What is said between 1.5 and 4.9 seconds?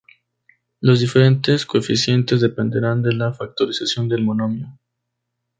coeficientes dependerán de la factorización del monomio.